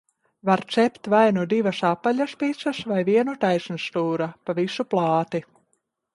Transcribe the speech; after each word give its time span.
Var 0.47 0.61
cept 0.75 1.09
vai 1.13 1.25
nu 1.35 1.43
divas 1.51 1.81
apaļas 1.89 2.33
picas, 2.45 2.81
vai 2.93 2.99
vienu 3.11 3.37
taisnstūra 3.45 4.31
pa 4.49 4.57
visu 4.63 4.89
plāti. 4.97 5.45